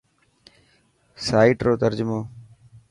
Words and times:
سائيٽ 1.27 1.57
رو 1.65 1.73
ترجمو. 1.81 2.19